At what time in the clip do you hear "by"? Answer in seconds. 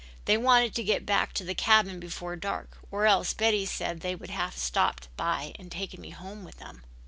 5.15-5.53